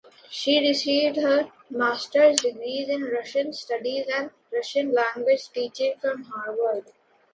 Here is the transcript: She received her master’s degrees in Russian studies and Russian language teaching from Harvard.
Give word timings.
She 0.31 0.59
received 0.59 1.17
her 1.17 1.51
master’s 1.69 2.41
degrees 2.41 2.89
in 2.89 3.03
Russian 3.03 3.53
studies 3.53 4.07
and 4.11 4.31
Russian 4.51 4.91
language 4.93 5.47
teaching 5.51 5.93
from 6.01 6.23
Harvard. 6.23 6.91